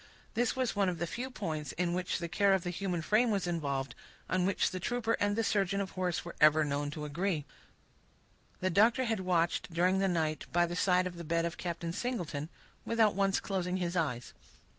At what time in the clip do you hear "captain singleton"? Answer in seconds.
11.59-12.49